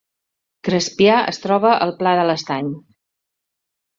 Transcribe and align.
Crespià 0.67 1.17
es 1.33 1.41
troba 1.43 1.75
al 1.85 1.93
Pla 2.01 2.15
de 2.21 2.25
l’Estany 2.29 2.75